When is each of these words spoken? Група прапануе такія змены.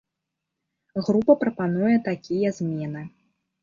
Група 1.09 1.37
прапануе 1.43 1.95
такія 2.11 2.59
змены. 2.61 3.09